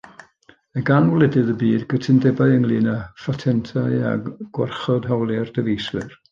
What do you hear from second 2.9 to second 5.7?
â phatentau a gwarchod hawliau'r